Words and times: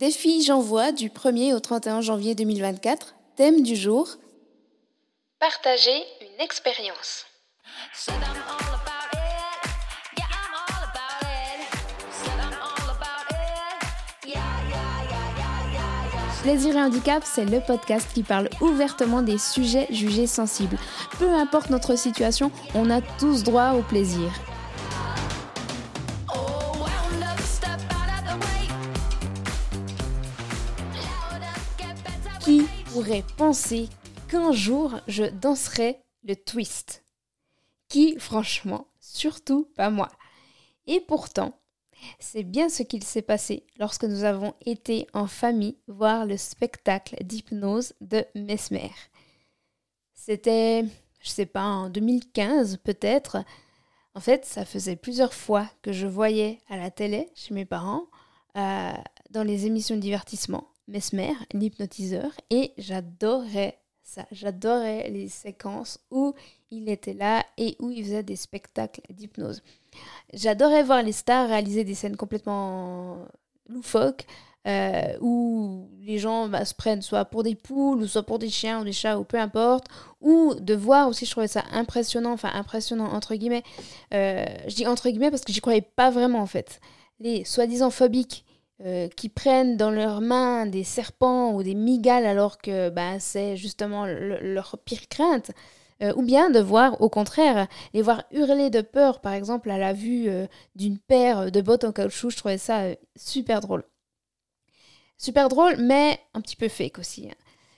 Défi 0.00 0.42
J'envoie 0.42 0.92
du 0.92 1.10
1er 1.10 1.52
au 1.52 1.60
31 1.60 2.00
janvier 2.00 2.34
2024. 2.34 3.16
Thème 3.36 3.62
du 3.62 3.76
jour 3.76 4.08
Partager 5.38 6.02
une 6.22 6.40
expérience. 6.40 7.26
Plaisir 16.42 16.76
et 16.76 16.80
handicap, 16.80 17.22
c'est 17.26 17.44
le 17.44 17.60
podcast 17.60 18.08
qui 18.14 18.22
parle 18.22 18.48
ouvertement 18.62 19.20
des 19.20 19.36
sujets 19.36 19.86
jugés 19.90 20.26
sensibles. 20.26 20.78
Peu 21.18 21.28
importe 21.28 21.68
notre 21.68 21.94
situation, 21.96 22.50
on 22.74 22.88
a 22.88 23.02
tous 23.18 23.42
droit 23.42 23.72
au 23.72 23.82
plaisir. 23.82 24.32
Penser 33.38 33.88
qu'un 34.28 34.52
jour 34.52 35.00
je 35.08 35.24
danserais 35.24 36.04
le 36.22 36.36
twist 36.36 37.02
Qui, 37.88 38.18
franchement, 38.18 38.88
surtout 39.00 39.70
pas 39.74 39.88
moi. 39.88 40.10
Et 40.86 41.00
pourtant, 41.00 41.58
c'est 42.18 42.42
bien 42.42 42.68
ce 42.68 42.82
qu'il 42.82 43.02
s'est 43.02 43.22
passé 43.22 43.64
lorsque 43.78 44.04
nous 44.04 44.24
avons 44.24 44.54
été 44.66 45.06
en 45.14 45.26
famille 45.26 45.78
voir 45.88 46.26
le 46.26 46.36
spectacle 46.36 47.16
d'hypnose 47.24 47.94
de 48.02 48.26
Mesmer. 48.34 48.90
C'était, 50.12 50.84
je 51.20 51.28
sais 51.30 51.46
pas, 51.46 51.64
en 51.64 51.88
2015 51.88 52.76
peut-être. 52.84 53.38
En 54.14 54.20
fait, 54.20 54.44
ça 54.44 54.66
faisait 54.66 54.96
plusieurs 54.96 55.32
fois 55.32 55.70
que 55.80 55.92
je 55.92 56.06
voyais 56.06 56.58
à 56.68 56.76
la 56.76 56.90
télé 56.90 57.30
chez 57.34 57.54
mes 57.54 57.64
parents, 57.64 58.04
euh, 58.56 58.92
dans 59.30 59.42
les 59.42 59.64
émissions 59.64 59.96
de 59.96 60.02
divertissement, 60.02 60.69
Mesmer, 60.88 61.32
l'hypnotiseur, 61.52 62.32
et 62.50 62.72
j'adorais 62.78 63.78
ça. 64.02 64.26
J'adorais 64.32 65.08
les 65.10 65.28
séquences 65.28 66.00
où 66.10 66.34
il 66.70 66.88
était 66.88 67.14
là 67.14 67.44
et 67.56 67.76
où 67.78 67.90
il 67.90 68.04
faisait 68.04 68.22
des 68.22 68.36
spectacles 68.36 69.02
d'hypnose. 69.10 69.62
J'adorais 70.32 70.82
voir 70.82 71.02
les 71.02 71.12
stars 71.12 71.48
réaliser 71.48 71.84
des 71.84 71.94
scènes 71.94 72.16
complètement 72.16 73.26
loufoques. 73.68 74.26
Euh, 74.66 75.16
où 75.22 75.88
les 76.02 76.18
gens 76.18 76.46
bah, 76.46 76.66
se 76.66 76.74
prennent 76.74 77.00
soit 77.00 77.24
pour 77.24 77.42
des 77.42 77.54
poules, 77.54 78.02
ou 78.02 78.06
soit 78.06 78.24
pour 78.24 78.38
des 78.38 78.50
chiens, 78.50 78.82
ou 78.82 78.84
des 78.84 78.92
chats, 78.92 79.18
ou 79.18 79.24
peu 79.24 79.38
importe, 79.38 79.86
ou 80.20 80.54
de 80.54 80.74
voir 80.74 81.08
aussi, 81.08 81.24
je 81.24 81.30
trouvais 81.30 81.48
ça 81.48 81.64
impressionnant, 81.72 82.32
enfin 82.32 82.50
impressionnant 82.52 83.10
entre 83.10 83.34
guillemets, 83.36 83.62
euh, 84.12 84.44
je 84.68 84.74
dis 84.74 84.86
entre 84.86 85.08
guillemets 85.08 85.30
parce 85.30 85.46
que 85.46 85.52
j'y 85.54 85.62
croyais 85.62 85.80
pas 85.80 86.10
vraiment 86.10 86.40
en 86.40 86.46
fait, 86.46 86.78
les 87.20 87.42
soi-disant 87.46 87.88
phobiques 87.88 88.44
euh, 88.82 89.08
qui 89.08 89.28
prennent 89.28 89.76
dans 89.76 89.90
leurs 89.90 90.22
mains 90.22 90.64
des 90.64 90.84
serpents 90.84 91.52
ou 91.52 91.62
des 91.62 91.74
migales 91.74 92.24
alors 92.24 92.58
que 92.58 92.88
bah, 92.88 93.20
c'est 93.20 93.56
justement 93.56 94.06
leur 94.06 94.78
pire 94.84 95.06
crainte, 95.08 95.50
euh, 96.02 96.14
ou 96.16 96.22
bien 96.22 96.48
de 96.48 96.60
voir, 96.60 96.98
au 97.02 97.10
contraire, 97.10 97.68
les 97.92 98.00
voir 98.00 98.24
hurler 98.30 98.70
de 98.70 98.80
peur, 98.80 99.20
par 99.20 99.34
exemple, 99.34 99.70
à 99.70 99.76
la 99.76 99.92
vue 99.92 100.30
euh, 100.30 100.46
d'une 100.76 100.98
paire 100.98 101.52
de 101.52 101.60
bottes 101.60 101.84
en 101.84 101.92
caoutchouc. 101.92 102.30
Je 102.30 102.36
trouvais 102.38 102.56
ça 102.56 102.84
super 103.16 103.60
drôle. 103.60 103.84
Super 105.18 105.50
drôle, 105.50 105.76
mais 105.76 106.18
un 106.32 106.40
petit 106.40 106.56
peu 106.56 106.68
fake 106.68 106.98
aussi. 106.98 107.28
Hein. 107.30 107.34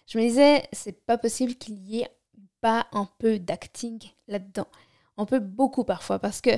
Je 0.06 0.18
me 0.18 0.22
disais, 0.22 0.62
c'est 0.72 1.04
pas 1.04 1.18
possible 1.18 1.56
qu'il 1.56 1.78
y 1.80 2.02
ait 2.02 2.16
pas 2.60 2.86
un 2.92 3.08
peu 3.18 3.40
d'acting 3.40 4.00
là-dedans. 4.28 4.68
Un 5.16 5.24
peu 5.24 5.40
beaucoup 5.40 5.82
parfois, 5.82 6.20
parce 6.20 6.40
que, 6.40 6.50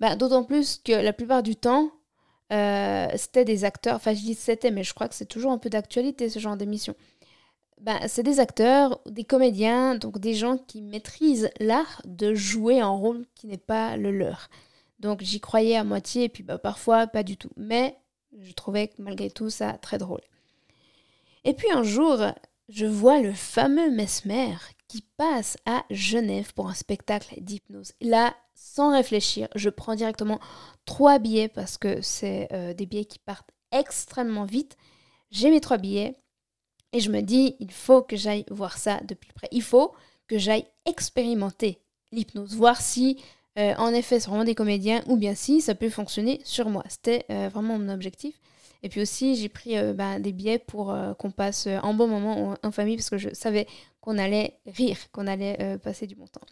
bah, 0.00 0.16
d'autant 0.16 0.44
plus 0.44 0.76
que 0.84 0.92
la 0.92 1.14
plupart 1.14 1.42
du 1.42 1.56
temps, 1.56 1.90
c'était 2.50 3.44
des 3.44 3.64
acteurs, 3.64 3.96
enfin 3.96 4.14
je 4.14 4.20
dis 4.20 4.34
c'était, 4.34 4.70
mais 4.70 4.84
je 4.84 4.94
crois 4.94 5.08
que 5.08 5.14
c'est 5.14 5.26
toujours 5.26 5.52
un 5.52 5.58
peu 5.58 5.70
d'actualité 5.70 6.28
ce 6.28 6.38
genre 6.38 6.56
d'émission 6.56 6.94
ben, 7.80 7.98
c'est 8.08 8.22
des 8.22 8.40
acteurs, 8.40 9.00
des 9.06 9.24
comédiens, 9.24 9.96
donc 9.96 10.18
des 10.18 10.34
gens 10.34 10.58
qui 10.58 10.82
maîtrisent 10.82 11.50
l'art 11.60 12.00
de 12.04 12.34
jouer 12.34 12.80
un 12.80 12.88
rôle 12.88 13.26
qui 13.34 13.46
n'est 13.46 13.58
pas 13.58 13.96
le 13.96 14.10
leur. 14.10 14.48
Donc 14.98 15.20
j'y 15.22 15.40
croyais 15.40 15.76
à 15.76 15.84
moitié, 15.84 16.24
et 16.24 16.28
puis 16.28 16.42
bah, 16.42 16.58
parfois 16.58 17.06
pas 17.06 17.22
du 17.22 17.36
tout. 17.36 17.50
Mais 17.56 17.98
je 18.38 18.52
trouvais 18.52 18.90
malgré 18.98 19.30
tout 19.30 19.50
ça 19.50 19.74
très 19.74 19.98
drôle. 19.98 20.22
Et 21.44 21.54
puis 21.54 21.70
un 21.70 21.82
jour, 21.82 22.18
je 22.68 22.86
vois 22.86 23.20
le 23.20 23.32
fameux 23.32 23.90
Mesmer 23.90 24.56
qui 24.88 25.02
passe 25.16 25.56
à 25.66 25.84
Genève 25.90 26.54
pour 26.54 26.68
un 26.68 26.74
spectacle 26.74 27.34
d'hypnose. 27.40 27.92
Là, 28.00 28.34
sans 28.56 28.92
réfléchir, 28.92 29.48
je 29.54 29.68
prends 29.68 29.94
directement 29.94 30.40
trois 30.86 31.18
billets 31.18 31.48
parce 31.48 31.76
que 31.76 32.00
c'est 32.00 32.48
euh, 32.52 32.72
des 32.72 32.86
billets 32.86 33.04
qui 33.04 33.18
partent 33.18 33.50
extrêmement 33.70 34.46
vite. 34.46 34.76
J'ai 35.30 35.50
mes 35.50 35.60
trois 35.60 35.76
billets 35.76 36.14
et 36.92 37.00
je 37.00 37.10
me 37.10 37.20
dis, 37.20 37.56
il 37.60 37.70
faut 37.70 38.02
que 38.02 38.16
j'aille 38.16 38.46
voir 38.50 38.78
ça 38.78 39.00
de 39.02 39.14
plus 39.14 39.32
près. 39.34 39.48
Il 39.52 39.62
faut 39.62 39.92
que 40.26 40.38
j'aille 40.38 40.64
expérimenter 40.86 41.80
l'hypnose, 42.12 42.56
voir 42.56 42.80
si 42.80 43.22
euh, 43.58 43.74
en 43.76 43.92
effet 43.92 44.20
c'est 44.20 44.28
vraiment 44.28 44.44
des 44.44 44.54
comédiens 44.54 45.02
ou 45.06 45.16
bien 45.16 45.34
si 45.34 45.60
ça 45.60 45.74
peut 45.74 45.90
fonctionner 45.90 46.40
sur 46.44 46.70
moi. 46.70 46.84
C'était 46.88 47.26
euh, 47.30 47.48
vraiment 47.52 47.78
mon 47.78 47.90
objectif. 47.90 48.40
Et 48.82 48.88
puis 48.88 49.00
aussi, 49.00 49.36
j'ai 49.36 49.48
pris 49.48 49.74
bah, 49.94 50.20
des 50.20 50.32
billets 50.32 50.58
pour 50.58 50.94
qu'on 51.18 51.30
passe 51.30 51.66
un 51.66 51.94
bon 51.94 52.06
moment 52.06 52.54
en, 52.62 52.70
famille 52.70 52.96
parce 52.96 53.10
que 53.10 53.18
je 53.18 53.30
savais 53.32 53.66
qu'on 54.00 54.16
allait 54.16 54.60
rire, 54.66 54.98
qu'on 55.12 55.26
allait 55.26 55.78
passer 55.78 56.06
du 56.06 56.14
bon 56.14 56.26
temps. 56.26 56.42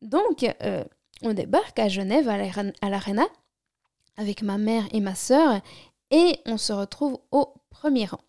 Donc, 0.00 0.46
on 1.24 1.34
débarque 1.34 1.78
à 1.78 1.88
Genève, 1.88 2.28
à 2.28 2.88
l'Arena, 2.88 3.26
avec 4.16 4.42
ma 4.42 4.58
mère 4.58 4.84
et 4.92 5.00
ma 5.00 5.14
sœur, 5.14 5.60
et 6.10 6.38
on 6.46 6.58
se 6.58 6.72
retrouve 6.72 7.18
au 7.32 7.54
premier 7.70 8.06
rang. 8.06 8.20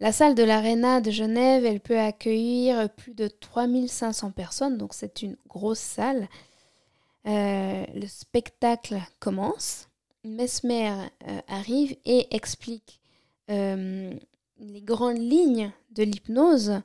La 0.00 0.12
salle 0.12 0.34
de 0.34 0.42
l'Arena 0.42 1.00
de 1.00 1.10
Genève, 1.10 1.64
elle 1.64 1.80
peut 1.80 1.98
accueillir 1.98 2.90
plus 2.90 3.14
de 3.14 3.28
3500 3.28 4.32
personnes, 4.32 4.76
donc 4.76 4.92
c'est 4.92 5.22
une 5.22 5.36
grosse 5.48 5.78
salle. 5.78 6.28
Euh, 7.26 7.84
le 7.94 8.06
spectacle 8.06 8.98
commence. 9.18 9.88
Mesmer 10.24 10.90
euh, 11.28 11.40
arrive 11.48 11.96
et 12.04 12.34
explique 12.34 13.00
euh, 13.50 14.12
les 14.58 14.82
grandes 14.82 15.18
lignes 15.18 15.70
de 15.90 16.02
l'hypnose, 16.02 16.80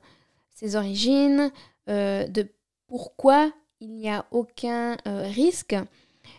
ses 0.54 0.76
origines, 0.76 1.50
de 1.86 2.46
pourquoi 2.86 3.50
il 3.80 3.94
n'y 3.94 4.08
a 4.08 4.24
aucun 4.30 4.96
risque. 5.06 5.76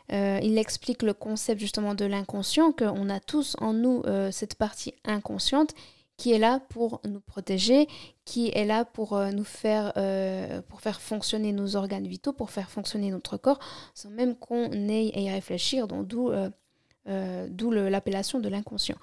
il 0.09 0.57
explique 0.57 1.03
le 1.03 1.13
concept 1.13 1.59
justement 1.59 1.95
de 1.95 2.05
l'inconscient, 2.05 2.71
qu'on 2.71 3.09
a 3.09 3.19
tous 3.19 3.55
en 3.59 3.73
nous 3.73 4.03
cette 4.31 4.55
partie 4.55 4.93
inconsciente 5.05 5.73
qui 6.21 6.31
est 6.33 6.37
là 6.37 6.59
pour 6.69 7.01
nous 7.03 7.19
protéger, 7.19 7.87
qui 8.25 8.49
est 8.53 8.65
là 8.65 8.85
pour 8.85 9.13
euh, 9.13 9.31
nous 9.31 9.43
faire, 9.43 9.91
euh, 9.97 10.61
faire 10.77 11.01
fonctionner 11.01 11.51
nos 11.51 11.75
organes 11.75 12.05
vitaux, 12.05 12.31
pour 12.31 12.51
faire 12.51 12.69
fonctionner 12.69 13.09
notre 13.09 13.37
corps, 13.37 13.57
sans 13.95 14.11
même 14.11 14.35
qu'on 14.35 14.71
ait 14.87 15.11
à 15.15 15.19
y 15.19 15.31
réfléchir, 15.31 15.87
d'où 15.87 16.29
euh, 16.29 17.89
l'appellation 17.89 18.39
de 18.39 18.49
l'inconscient. 18.49 18.97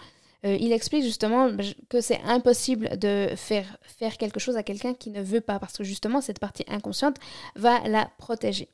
Il 0.45 0.73
explique 0.73 1.03
justement 1.03 1.51
bah, 1.51 1.65
que 1.89 2.01
c'est 2.01 2.21
impossible 2.23 2.99
de 2.99 3.31
faire, 3.37 3.79
faire 3.83 4.17
quelque 4.17 4.41
chose 4.41 4.57
à 4.57 4.63
quelqu'un 4.63 4.95
qui 4.95 5.11
ne 5.11 5.23
veut 5.23 5.41
pas, 5.41 5.59
parce 5.59 5.77
que 5.77 5.85
justement 5.85 6.21
cette 6.21 6.39
partie 6.39 6.65
inconsciente 6.69 7.17
va 7.57 7.81
la 7.89 8.11
protéger. 8.19 8.69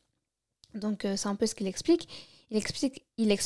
Donc 0.75 1.06
c'est 1.16 1.28
un 1.28 1.36
peu 1.36 1.47
ce 1.47 1.54
qu'il 1.54 1.66
explique. 1.66 2.08
Il 2.54 2.59
explique, 2.59 3.04
il 3.19 3.37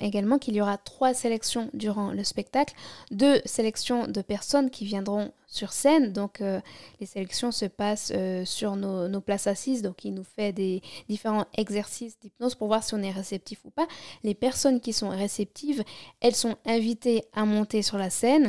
également 0.00 0.38
qu'il 0.38 0.56
y 0.56 0.62
aura 0.62 0.78
trois 0.78 1.12
sélections 1.12 1.68
durant 1.74 2.10
le 2.10 2.24
spectacle, 2.24 2.72
deux 3.10 3.42
sélections 3.44 4.06
de 4.06 4.22
personnes 4.22 4.70
qui 4.70 4.86
viendront 4.86 5.32
sur 5.46 5.74
scène. 5.74 6.14
Donc 6.14 6.40
euh, 6.40 6.62
les 6.98 7.04
sélections 7.04 7.52
se 7.52 7.66
passent 7.66 8.12
euh, 8.16 8.46
sur 8.46 8.76
nos, 8.76 9.20
places 9.20 9.46
assises, 9.46 9.82
donc 9.82 10.06
il 10.06 10.14
nous 10.14 10.24
fait 10.24 10.54
des 10.54 10.80
différents 11.06 11.44
exercices 11.54 12.18
d'hypnose 12.18 12.54
pour 12.54 12.68
voir 12.68 12.82
si 12.82 12.94
on 12.94 13.02
est 13.02 13.10
réceptif 13.10 13.62
ou 13.66 13.70
pas. 13.70 13.86
Les 14.24 14.34
personnes 14.34 14.80
qui 14.80 14.94
sont 14.94 15.10
réceptives, 15.10 15.84
elles 16.22 16.34
sont 16.34 16.56
invitées 16.64 17.24
à 17.34 17.44
monter 17.44 17.82
sur 17.82 17.98
la 17.98 18.08
scène. 18.08 18.48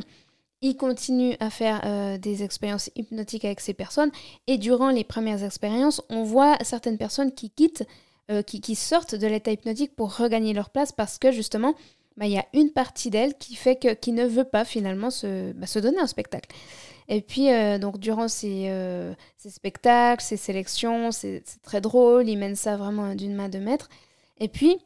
Ils 0.61 0.77
continuent 0.77 1.35
à 1.41 1.49
faire 1.49 1.81
euh, 1.83 2.17
des 2.17 2.43
expériences 2.43 2.89
hypnotiques 2.95 3.43
avec 3.43 3.59
ces 3.59 3.73
personnes 3.73 4.11
et 4.47 4.57
durant 4.57 4.89
les 4.89 5.03
premières 5.03 5.43
expériences, 5.43 6.01
on 6.07 6.23
voit 6.23 6.57
certaines 6.63 6.97
personnes 6.97 7.33
qui 7.33 7.49
quittent 7.49 7.85
euh, 8.29 8.41
qui, 8.41 8.75
sortent 8.75 9.15
de 9.15 9.25
l'état 9.25 9.51
hypnotique 9.51 9.95
pour 9.95 10.17
regagner 10.17 10.53
leur 10.53 10.69
place 10.69 10.91
parce 10.91 11.17
que 11.17 11.31
justement, 11.31 11.75
bah, 12.17 12.25
il 12.25 12.33
y 12.33 12.37
a 12.37 12.45
une 12.53 12.71
partie 12.71 13.09
d'elle 13.09 13.35
qui 13.35 13.55
fait 13.55 13.77
que 13.77 13.93
qui 13.93 14.11
ne 14.11 14.25
veut 14.25 14.43
pas 14.43 14.65
finalement 14.65 15.09
se, 15.09 15.53
bah, 15.53 15.67
donner 15.81 15.99
un 15.99 16.07
spectacle. 16.07 16.53
Et 17.07 17.21
puis, 17.21 17.49
euh, 17.51 17.77
donc, 17.79 17.99
durant 17.99 18.27
ces, 18.27 18.65
euh, 18.67 19.13
ces, 19.37 19.49
spectacles, 19.49 20.21
ces 20.21 20.35
sélections, 20.35 21.11
c'est 21.11 21.41
très 21.63 21.79
drôle, 21.79 22.27
ils 22.27 22.37
mènent 22.37 22.57
ça 22.57 22.75
vraiment 22.75 23.15
d'une 23.15 23.33
main 23.33 23.47
de 23.47 23.59
maître. 23.59 23.87
Et 24.39 24.49
puis, 24.49 24.77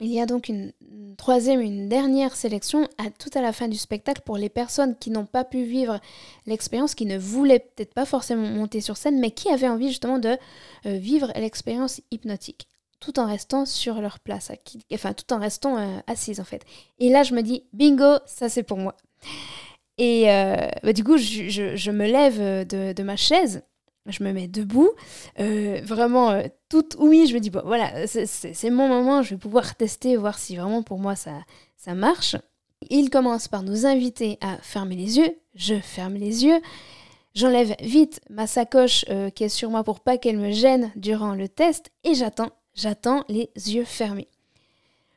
il 0.00 0.12
y 0.12 0.20
a 0.20 0.26
donc 0.26 0.48
une, 0.48 0.72
troisième, 1.16 1.60
une 1.60 1.88
dernière 1.88 2.36
sélection 2.36 2.88
à 2.98 3.10
tout 3.10 3.30
à 3.34 3.42
la 3.42 3.52
fin 3.52 3.68
du 3.68 3.76
spectacle 3.76 4.22
pour 4.24 4.36
les 4.36 4.48
personnes 4.48 4.96
qui 4.96 5.10
n'ont 5.10 5.26
pas 5.26 5.44
pu 5.44 5.64
vivre 5.64 6.00
l'expérience, 6.46 6.94
qui 6.94 7.06
ne 7.06 7.18
voulaient 7.18 7.58
peut-être 7.58 7.94
pas 7.94 8.04
forcément 8.04 8.46
monter 8.48 8.80
sur 8.80 8.96
scène, 8.96 9.18
mais 9.18 9.32
qui 9.32 9.48
avaient 9.50 9.68
envie 9.68 9.88
justement 9.88 10.18
de 10.18 10.36
euh, 10.86 10.96
vivre 10.96 11.32
l'expérience 11.34 12.00
hypnotique. 12.10 12.68
tout 13.00 13.20
en 13.20 13.26
restant 13.26 13.64
sur 13.64 14.00
leur 14.00 14.18
place, 14.18 14.50
enfin 14.92 15.12
tout 15.12 15.32
en 15.32 15.38
restant 15.38 15.78
euh, 15.78 15.98
assise 16.06 16.40
en 16.40 16.44
fait. 16.44 16.64
Et 16.98 17.10
là, 17.10 17.22
je 17.22 17.34
me 17.34 17.42
dis, 17.42 17.64
bingo, 17.72 18.18
ça 18.26 18.48
c'est 18.48 18.64
pour 18.64 18.78
moi. 18.78 18.96
Et 19.98 20.30
euh, 20.30 20.68
bah, 20.84 20.92
du 20.92 21.02
coup, 21.02 21.16
je, 21.16 21.90
me 21.90 22.06
lève 22.06 22.66
de, 22.66 23.02
ma 23.02 23.16
chaise, 23.16 23.62
je 24.08 24.22
me 24.22 24.32
mets 24.32 24.48
debout, 24.48 24.90
euh, 25.38 25.80
vraiment 25.84 26.42
toute 26.68 26.96
oui, 26.98 27.26
je 27.26 27.34
me 27.34 27.40
dis, 27.40 27.50
bon 27.50 27.62
voilà, 27.64 28.06
c'est 28.06 28.70
mon 28.70 28.88
moment, 28.88 29.22
je 29.22 29.30
vais 29.30 29.38
pouvoir 29.38 29.74
tester, 29.76 30.16
voir 30.16 30.38
si 30.38 30.56
vraiment 30.56 30.82
pour 30.82 30.98
moi 30.98 31.14
ça, 31.16 31.32
ça 31.76 31.94
marche. 31.94 32.36
Il 32.90 33.10
commence 33.10 33.48
par 33.48 33.62
nous 33.62 33.86
inviter 33.86 34.38
à 34.40 34.56
fermer 34.58 34.96
les 34.96 35.18
yeux, 35.18 35.36
je 35.54 35.74
ferme 35.80 36.14
les 36.14 36.44
yeux, 36.44 36.60
j'enlève 37.34 37.74
vite 37.80 38.20
ma 38.30 38.46
sacoche 38.46 39.04
qui 39.34 39.44
est 39.44 39.48
sur 39.48 39.70
moi 39.70 39.84
pour 39.84 40.00
pas 40.00 40.16
qu'elle 40.18 40.38
me 40.38 40.52
gêne 40.52 40.92
durant 40.96 41.34
le 41.34 41.48
test 41.48 41.90
et 42.04 42.14
j'attends 42.14 42.50
J'attends 42.78 43.24
les 43.28 43.50
yeux 43.56 43.84
fermés. 43.84 44.28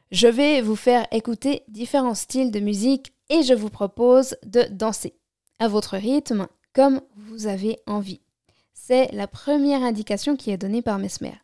Je 0.10 0.28
vais 0.28 0.62
vous 0.62 0.76
faire 0.76 1.06
écouter 1.12 1.62
différents 1.68 2.16
styles 2.16 2.50
de 2.50 2.60
musique 2.60 3.14
et 3.30 3.44
je 3.44 3.54
vous 3.54 3.70
propose 3.70 4.36
de 4.44 4.64
danser 4.72 5.14
à 5.60 5.68
votre 5.68 5.96
rythme 5.96 6.48
comme 6.74 7.02
vous 7.16 7.46
avez 7.46 7.78
envie. 7.86 8.20
C'est 8.84 9.12
la 9.14 9.28
première 9.28 9.84
indication 9.84 10.36
qui 10.36 10.50
est 10.50 10.58
donnée 10.58 10.82
par 10.82 10.98
Mesmer. 10.98 11.36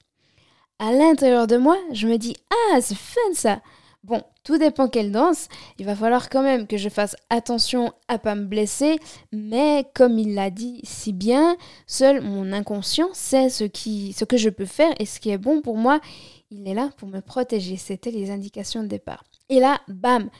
À 0.79 0.91
l'intérieur 0.91 1.45
de 1.45 1.55
moi, 1.55 1.77
je 1.91 2.07
me 2.07 2.17
dis 2.17 2.35
Ah, 2.49 2.81
c'est 2.81 2.97
fun 2.97 3.33
ça 3.33 3.61
Bon, 4.03 4.23
tout 4.43 4.57
dépend 4.57 4.87
quelle 4.87 5.11
danse. 5.11 5.47
Il 5.77 5.85
va 5.85 5.95
falloir 5.95 6.29
quand 6.29 6.41
même 6.41 6.65
que 6.65 6.77
je 6.77 6.89
fasse 6.89 7.15
attention 7.29 7.93
à 8.07 8.17
pas 8.17 8.33
me 8.33 8.45
blesser, 8.45 8.97
mais 9.31 9.85
comme 9.93 10.17
il 10.17 10.33
l'a 10.33 10.49
dit 10.49 10.81
si 10.83 11.13
bien, 11.13 11.57
seul 11.85 12.21
mon 12.21 12.51
inconscient 12.53 13.09
sait 13.13 13.49
ce, 13.49 13.65
qui, 13.65 14.13
ce 14.13 14.25
que 14.25 14.37
je 14.37 14.49
peux 14.49 14.65
faire 14.65 14.95
et 14.99 15.05
ce 15.05 15.19
qui 15.19 15.29
est 15.29 15.37
bon 15.37 15.61
pour 15.61 15.77
moi. 15.77 15.99
Il 16.49 16.67
est 16.67 16.73
là 16.73 16.89
pour 16.97 17.07
me 17.07 17.21
protéger. 17.21 17.77
C'était 17.77 18.11
les 18.11 18.31
indications 18.31 18.81
de 18.81 18.87
départ. 18.87 19.23
Et 19.49 19.59
là, 19.59 19.79
bam, 19.87 20.31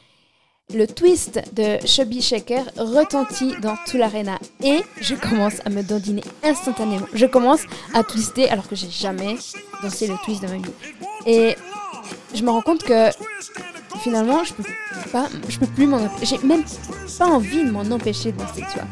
le 0.74 0.86
twist 0.86 1.42
de 1.54 1.78
Chubby 1.86 2.22
Shaker 2.22 2.66
retentit 2.78 3.54
dans 3.62 3.78
tout 3.88 3.96
l'arena 3.96 4.38
et 4.62 4.82
je 5.00 5.16
commence 5.16 5.62
à 5.66 5.70
me 5.70 5.82
dandiner 5.82 6.24
instantanément. 6.44 7.06
Je 7.14 7.26
commence 7.26 7.62
à 7.94 8.04
twister 8.04 8.50
alors 8.50 8.68
que 8.68 8.76
j'ai 8.76 8.90
jamais 8.90 9.38
dansé 9.82 10.08
le 10.08 10.16
twist 10.26 10.42
de 10.42 10.48
ma 10.48 10.58
vie. 10.58 10.74
Et 11.26 11.56
je 12.36 12.44
me 12.44 12.50
rends 12.50 12.62
compte 12.62 12.84
que 12.84 13.10
finalement, 14.04 14.44
je 14.44 14.54
peux 14.54 14.64
peux 15.60 15.68
plus 15.68 15.88
m'en 15.88 16.00
J'ai 16.22 16.38
même 16.40 16.66
pas 17.18 17.28
envie 17.28 17.64
de 17.64 17.72
m'en 17.72 17.90
empêcher 17.90 18.34
de 18.34 18.38
danser, 18.38 18.64
tu 18.72 18.78
vois. 18.78 18.88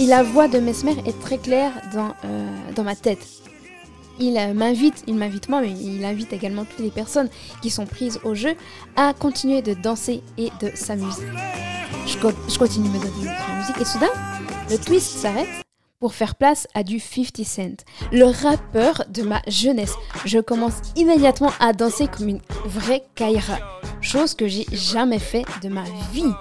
Et 0.00 0.06
la 0.06 0.24
voix 0.24 0.48
de 0.48 0.58
Mesmer 0.58 0.96
est 1.06 1.18
très 1.20 1.38
claire 1.38 1.72
dans, 1.94 2.14
euh, 2.24 2.72
dans 2.74 2.82
ma 2.82 2.96
tête. 2.96 3.24
Il 4.20 4.34
m'invite, 4.54 5.04
il 5.06 5.14
m'invite 5.14 5.48
moi, 5.48 5.60
mais 5.60 5.70
il 5.70 6.04
invite 6.04 6.32
également 6.32 6.64
toutes 6.64 6.80
les 6.80 6.90
personnes 6.90 7.28
qui 7.62 7.70
sont 7.70 7.86
prises 7.86 8.20
au 8.24 8.34
jeu 8.34 8.54
à 8.96 9.14
continuer 9.14 9.62
de 9.62 9.74
danser 9.74 10.22
et 10.36 10.50
de 10.60 10.70
s'amuser. 10.74 11.26
Je, 12.06 12.58
continue 12.58 12.88
me 12.88 12.98
donner 12.98 13.26
la 13.26 13.58
musique 13.58 13.80
et 13.80 13.84
soudain, 13.84 14.08
le 14.70 14.78
twist 14.78 15.18
s'arrête 15.18 15.67
pour 16.00 16.14
faire 16.14 16.36
place 16.36 16.66
à 16.74 16.82
du 16.82 17.00
50 17.00 17.44
Cent, 17.44 17.84
le 18.12 18.24
rappeur 18.24 19.04
de 19.12 19.22
ma 19.22 19.42
jeunesse. 19.48 19.94
Je 20.24 20.38
commence 20.38 20.74
immédiatement 20.96 21.50
à 21.60 21.72
danser 21.72 22.06
comme 22.06 22.28
une 22.28 22.40
vraie 22.64 23.02
Kaira, 23.14 23.58
chose 24.00 24.34
que 24.34 24.46
j'ai 24.46 24.66
jamais 24.72 25.18
fait 25.18 25.44
de 25.62 25.68
ma 25.68 25.84
vie. 26.12 26.32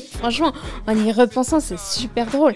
franchement, 0.12 0.52
en 0.86 0.96
y 0.96 1.10
repensant, 1.10 1.60
c'est 1.60 1.78
super 1.78 2.26
drôle. 2.26 2.54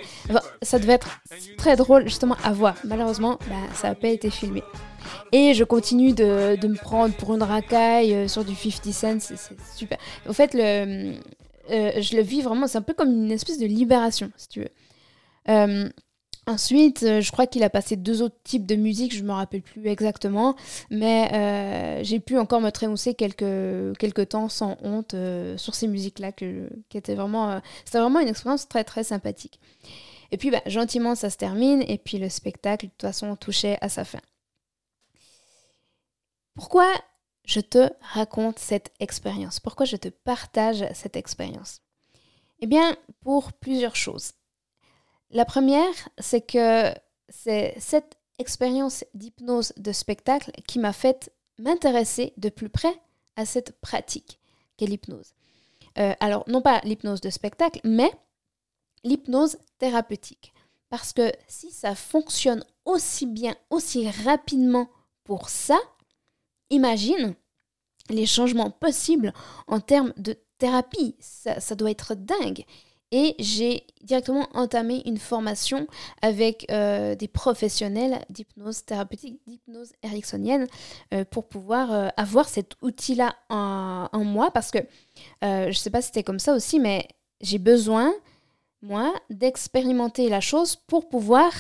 ça 0.63 0.79
devait 0.79 0.93
être 0.95 1.21
très 1.57 1.77
drôle 1.77 2.05
justement 2.05 2.37
à 2.45 2.53
voir. 2.53 2.75
Malheureusement, 2.85 3.39
bah, 3.49 3.57
ça 3.75 3.89
n'a 3.89 3.95
pas 3.95 4.09
été 4.09 4.31
filmé. 4.31 4.63
Et 5.33 5.55
je 5.55 5.65
continue 5.65 6.13
de, 6.13 6.57
me 6.67 6.77
prendre 6.77 7.15
pour 7.15 7.35
une 7.35 7.43
racaille 7.43 8.15
euh, 8.15 8.29
sur 8.29 8.45
du 8.45 8.55
50 8.55 8.93
Cent, 8.93 9.21
c'est 9.21 9.57
super. 9.77 9.99
En 10.29 10.33
fait, 10.33 10.55
euh, 10.55 11.15
je 11.69 12.17
le 12.17 12.23
vis 12.23 12.43
vraiment, 12.43 12.67
c'est 12.67 12.79
un 12.79 12.83
peu 12.83 12.95
comme 12.95 13.11
une 13.11 13.33
espèce 13.33 13.59
de 13.59 13.67
libération, 13.67 14.31
si 14.37 14.49
tu 14.49 14.61
veux. 14.61 14.71
Euh, 15.49 15.89
Ensuite, 16.49 17.05
euh, 17.05 17.21
je 17.21 17.31
crois 17.31 17.47
qu'il 17.47 17.63
a 17.63 17.71
passé 17.71 17.95
deux 17.95 18.21
autres 18.21 18.37
types 18.43 18.67
de 18.67 18.75
musique, 18.75 19.15
je 19.15 19.23
ne 19.23 19.29
me 19.29 19.33
rappelle 19.33 19.63
plus 19.63 19.87
exactement, 19.87 20.57
mais 20.91 21.31
euh, 21.33 22.01
j'ai 22.03 22.19
pu 22.19 22.37
encore 22.37 22.61
me 22.61 22.71
trémousser 22.71 23.15
quelques, 23.15 24.29
temps 24.29 24.49
sans 24.49 24.77
honte 24.83 25.15
euh, 25.15 25.57
sur 25.57 25.77
ces 25.77 25.87
musiques-là, 25.87 26.33
qui 26.33 26.69
étaient 26.95 27.15
vraiment, 27.15 27.61
c'était 27.85 28.01
vraiment 28.01 28.19
une 28.19 28.27
expérience 28.27 28.69
très 28.69 28.83
très 28.83 29.05
sympathique. 29.05 29.61
Et 30.33 30.37
puis, 30.37 30.51
bah, 30.51 30.63
gentiment, 30.67 31.15
ça 31.15 31.31
se 31.31 31.37
termine, 31.37 31.85
et 31.87 31.99
puis 31.99 32.19
le 32.19 32.29
spectacle, 32.29 32.87
de 32.87 32.91
toute 32.91 33.03
façon, 33.03 33.37
touchait 33.37 33.79
à 33.81 33.89
sa 33.89 34.05
fin. 34.05 34.21
Pourquoi 36.57 36.91
je 37.45 37.61
te 37.61 37.89
raconte 38.01 38.59
cette 38.59 38.91
expérience? 38.99 39.61
Pourquoi 39.61 39.87
je 39.87 39.97
te 39.97 40.09
partage 40.09 40.85
cette 40.93 41.17
expérience? 41.17 41.83
Eh 42.61 42.67
bien, 42.67 42.97
pour 43.21 43.53
plusieurs 43.53 43.97
choses. 43.97 44.33
La 45.33 45.47
première, 45.47 45.95
c'est 46.19 46.43
que 46.43 46.93
c'est 47.29 47.75
cette 47.79 48.19
expérience 48.39 49.05
d'hypnose 49.15 49.73
de 49.79 49.93
spectacle 49.93 50.53
qui 50.67 50.79
m'a 50.79 50.93
fait 50.93 51.33
m'intéresser 51.59 52.35
de 52.37 52.51
plus 52.51 52.69
près 52.69 53.01
à 53.37 53.47
cette 53.47 53.81
pratique 53.81 54.39
qu'est 54.77 54.87
l'hypnose. 54.87 55.33
Euh, 55.99 56.15
alors, 56.21 56.45
non 56.49 56.61
pas 56.61 56.81
l'hypnose 56.85 57.21
de 57.21 57.31
spectacle, 57.31 57.81
mais 57.85 58.11
l'hypnose 59.05 59.59
thérapeutique. 59.79 60.53
Parce 60.91 61.15
que 61.15 61.33
si 61.49 61.71
ça 61.71 61.95
fonctionne 61.95 62.65
aussi 62.85 63.27
bien, 63.27 63.55
aussi 63.71 64.11
rapidement 64.11 64.91
pour 65.25 65.49
ça, 65.49 65.79
imagine 66.69 67.35
les 68.11 68.27
changements 68.27 68.71
possibles 68.71 69.33
en 69.67 69.81
termes 69.81 70.13
de 70.19 70.37
thérapie. 70.59 71.17
Ça, 71.21 71.61
ça 71.61 71.75
doit 71.75 71.91
être 71.91 72.15
dingue. 72.15 72.65
Et 73.13 73.37
j'ai 73.39 73.87
directement 74.03 74.49
entamé 74.55 75.03
une 75.05 75.19
formation 75.19 75.87
avec 76.23 76.67
euh, 76.71 77.15
des 77.15 77.29
professionnels 77.29 78.25
d'hypnose 78.31 78.87
thérapeutique, 78.87 79.39
d'hypnose 79.47 79.93
ericksonienne, 80.03 80.67
euh, 81.13 81.25
pour 81.27 81.47
pouvoir 81.47 81.93
euh, 81.93 82.09
avoir 82.17 82.49
cet 82.49 82.73
outil-là 82.81 83.37
en, 83.51 84.09
moi. 84.25 84.51
Parce 84.51 84.71
que 84.71 84.79
je 85.43 85.69
ne 85.69 85.73
sais 85.73 85.91
pas 85.91 86.01
si 86.01 86.07
c'était 86.07 86.23
comme 86.23 86.39
ça 86.39 86.55
aussi, 86.55 86.81
mais 86.81 87.07
j'ai 87.43 87.59
besoin, 87.59 88.13
moi, 88.81 89.13
d'expérimenter 89.29 90.31
la 90.31 90.41
chose 90.41 90.77
pour 90.77 91.11
pouvoir 91.11 91.53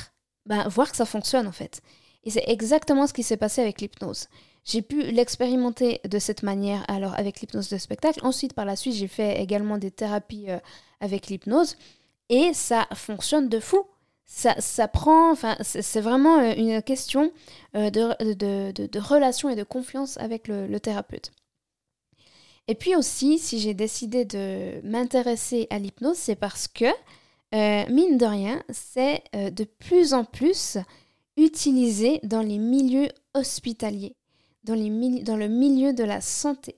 ben, 0.46 0.66
voir 0.68 0.90
que 0.90 0.96
ça 0.96 1.04
fonctionne 1.04 1.46
en 1.46 1.52
fait. 1.52 1.82
Et 2.24 2.30
c'est 2.30 2.44
exactement 2.46 3.06
ce 3.06 3.12
qui 3.12 3.22
s'est 3.22 3.36
passé 3.36 3.60
avec 3.60 3.80
l'hypnose. 3.80 4.28
J'ai 4.64 4.80
pu 4.80 5.02
l'expérimenter 5.02 6.00
de 6.08 6.18
cette 6.20 6.44
manière 6.44 6.84
alors 6.88 7.18
avec 7.18 7.40
l'hypnose 7.40 7.68
de 7.68 7.78
spectacle. 7.78 8.20
Ensuite, 8.22 8.54
par 8.54 8.64
la 8.64 8.76
suite, 8.76 8.94
j'ai 8.94 9.08
fait 9.08 9.42
également 9.42 9.76
des 9.76 9.90
thérapies 9.90 10.46
avec 11.02 11.26
l'hypnose 11.26 11.76
et 12.30 12.54
ça 12.54 12.88
fonctionne 12.94 13.50
de 13.50 13.60
fou. 13.60 13.84
Ça, 14.24 14.58
ça 14.58 14.88
prend, 14.88 15.30
enfin, 15.30 15.58
c'est 15.60 16.00
vraiment 16.00 16.38
euh, 16.38 16.54
une 16.56 16.80
question 16.80 17.30
euh, 17.76 17.90
de, 17.90 18.32
de, 18.32 18.86
de, 18.86 18.98
relation 18.98 19.50
et 19.50 19.56
de 19.56 19.64
confiance 19.64 20.16
avec 20.16 20.48
le, 20.48 20.78
thérapeute. 20.78 21.32
Et 22.68 22.74
puis 22.74 22.96
aussi, 22.96 23.38
si 23.38 23.58
j'ai 23.58 23.74
décidé 23.74 24.24
de 24.24 24.80
m'intéresser 24.84 25.66
à 25.68 25.78
l'hypnose, 25.78 26.16
c'est 26.16 26.36
parce 26.36 26.66
que, 26.66 26.86
euh, 27.54 27.84
mine 27.90 28.16
de 28.16 28.24
rien, 28.24 28.62
c'est 28.70 29.22
de 29.34 29.64
plus 29.64 30.14
en 30.14 30.24
plus 30.24 30.78
utilisé 31.36 32.20
dans 32.22 32.40
les 32.40 32.56
milieux 32.56 33.08
hospitaliers, 33.34 34.16
dans, 34.64 34.74
les 34.74 35.22
dans 35.22 35.36
le 35.36 35.48
milieu 35.48 35.92
de 35.92 36.04
la 36.04 36.22
santé. 36.22 36.76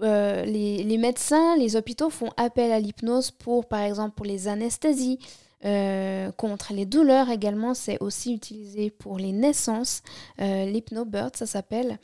Les, 0.00 0.98
médecins, 0.98 1.56
les 1.56 1.76
hôpitaux 1.76 2.10
font 2.10 2.30
appel 2.36 2.72
à 2.72 2.80
l'hypnose 2.80 3.30
pour, 3.30 3.66
par 3.66 3.80
exemple, 3.80 4.14
pour 4.14 4.26
les 4.26 4.48
anesthésies, 4.48 5.18
euh, 5.66 6.32
contre 6.32 6.72
les 6.72 6.86
douleurs 6.86 7.28
également. 7.28 7.74
C'est 7.74 8.02
aussi 8.02 8.32
utilisé 8.32 8.90
pour 8.90 9.18
les 9.18 9.32
naissances. 9.32 10.02
Euh, 10.40 10.64
L'hypnobird, 10.64 11.36
ça 11.36 11.46
s'appelle. 11.46 11.98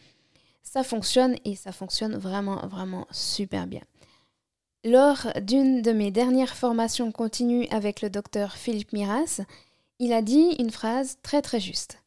Ça 0.62 0.82
fonctionne 0.82 1.36
et 1.44 1.54
ça 1.56 1.72
fonctionne 1.72 2.16
vraiment, 2.16 2.66
vraiment 2.66 3.06
super 3.10 3.66
bien. 3.66 3.80
Lors 4.84 5.28
d'une 5.40 5.80
de 5.80 5.92
mes 5.92 6.10
dernières 6.10 6.54
formations 6.54 7.10
continues 7.12 7.66
avec 7.70 8.02
le 8.02 8.10
docteur 8.10 8.52
Philippe 8.56 8.92
Miras, 8.92 9.40
il 9.98 10.12
a 10.12 10.22
dit 10.22 10.54
une 10.58 10.70
phrase 10.70 11.16
très 11.22 11.40
très 11.40 11.60
juste. 11.60 12.02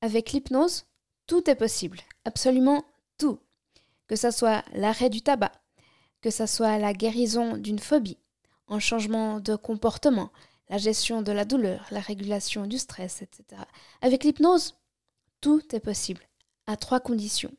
Avec 0.00 0.32
l'hypnose, 0.32 0.84
tout 1.26 1.48
est 1.48 1.54
possible, 1.54 2.00
absolument 2.24 2.84
tout 3.18 3.38
que 4.08 4.16
ce 4.16 4.30
soit 4.30 4.64
l'arrêt 4.72 5.10
du 5.10 5.22
tabac, 5.22 5.52
que 6.20 6.30
ce 6.30 6.46
soit 6.46 6.78
la 6.78 6.92
guérison 6.92 7.56
d'une 7.56 7.78
phobie, 7.78 8.18
un 8.68 8.80
changement 8.80 9.40
de 9.40 9.54
comportement, 9.54 10.32
la 10.68 10.78
gestion 10.78 11.22
de 11.22 11.32
la 11.32 11.44
douleur, 11.44 11.86
la 11.90 12.00
régulation 12.00 12.66
du 12.66 12.78
stress, 12.78 13.22
etc. 13.22 13.62
Avec 14.00 14.24
l'hypnose, 14.24 14.74
tout 15.40 15.62
est 15.74 15.80
possible, 15.80 16.22
à 16.66 16.76
trois 16.76 17.00
conditions. 17.00 17.54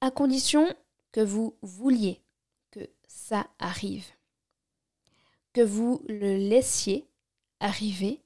À 0.00 0.10
condition 0.10 0.72
que 1.12 1.20
vous 1.20 1.56
vouliez 1.62 2.22
que 2.70 2.88
ça 3.08 3.46
arrive, 3.58 4.06
que 5.52 5.62
vous 5.62 6.02
le 6.08 6.36
laissiez 6.36 7.08
arriver 7.60 8.22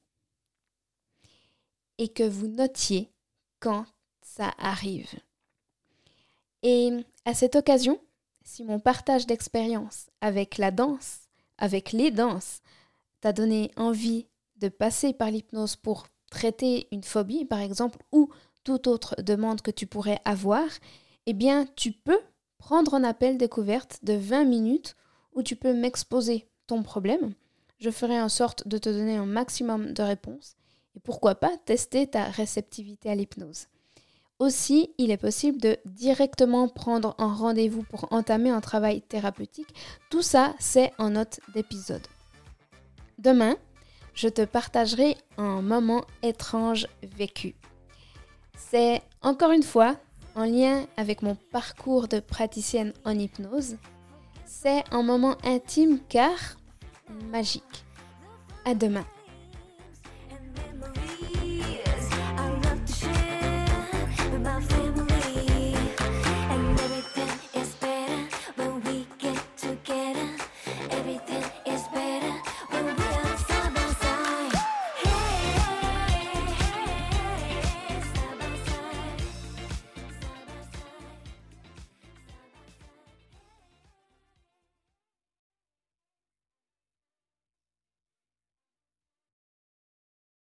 et 1.99 2.09
que 2.09 2.29
vous 2.29 2.49
notiez 2.49 3.13
quand 3.61 3.87
ça 4.23 4.53
arrive. 4.59 5.11
Et 6.63 6.91
à 7.25 7.35
cette 7.35 7.57
occasion, 7.57 7.99
si 8.45 8.65
mon 8.65 8.81
partage 8.81 9.27
d'expérience 9.27 10.07
avec 10.21 10.59
la 10.59 10.71
danse, 10.71 11.21
avec 11.59 11.93
les 11.93 12.11
danses, 12.11 12.61
t'a 13.21 13.33
donné 13.33 13.71
envie 13.77 14.27
de 14.57 14.69
passer 14.69 15.13
par 15.13 15.31
l'hypnose 15.31 15.77
pour 15.77 16.07
traiter 16.31 16.89
une 16.93 17.03
phobie, 17.03 17.45
par 17.45 17.61
exemple, 17.61 17.99
ou 18.13 18.31
toute 18.65 18.87
autre 18.87 19.15
demande 19.23 19.63
que 19.63 19.71
tu 19.71 19.87
pourrais 19.87 20.21
avoir, 20.25 20.67
eh 21.27 21.33
bien, 21.33 21.67
tu 21.77 21.93
peux 21.93 22.21
prendre 22.59 22.95
un 22.95 23.05
appel 23.05 23.39
découverte 23.39 24.01
de 24.03 24.15
20 24.15 24.45
minutes 24.45 24.97
où 25.33 25.43
tu 25.43 25.57
peux 25.57 25.73
m'exposer 25.73 26.47
ton 26.67 26.83
problème. 26.83 27.35
Je 27.79 27.91
ferai 27.91 28.21
en 28.21 28.29
sorte 28.29 28.69
de 28.69 28.79
te 28.79 28.89
donner 28.89 29.17
un 29.17 29.27
maximum 29.27 29.93
de 29.93 30.03
réponses 30.03 30.57
et 30.95 31.01
pourquoi 31.01 31.35
pas 31.35 31.57
tester 31.65 32.07
ta 32.07 32.25
réceptivité 32.25 33.11
à 33.11 33.15
l'hypnose. 33.15 33.67
Aussi, 34.41 34.91
il 34.97 35.11
est 35.11 35.19
possible 35.19 35.61
de 35.61 35.77
directement 35.85 36.67
prendre 36.67 37.15
un 37.19 37.33
rendez-vous 37.33 37.83
pour 37.83 38.11
entamer 38.11 38.49
un 38.49 38.63
travail 38.63 39.03
thérapeutique. 39.03 39.75
Tout 40.09 40.23
ça, 40.23 40.55
c'est 40.59 40.93
en 40.99 41.11
note 41.11 41.41
d'épisode. 41.55 42.07
Demain, 43.19 43.57
je 44.15 44.29
te 44.29 44.43
partagerai 44.47 45.19
un 45.37 45.61
moment 45.61 46.07
étrange 46.23 46.87
vécu. 47.03 47.55
C'est 48.57 49.03
encore 49.21 49.51
une 49.51 49.63
fois 49.63 49.97
en 50.35 50.45
lien 50.45 50.87
avec 50.97 51.21
mon 51.21 51.35
parcours 51.35 52.09
de 52.09 52.19
praticienne 52.19 52.95
en 53.05 53.19
hypnose. 53.19 53.77
C'est 54.47 54.85
un 54.91 55.03
moment 55.03 55.37
intime 55.45 55.99
car 56.09 56.57
magique. 57.31 57.85
À 58.65 58.75
demain. 58.75 59.05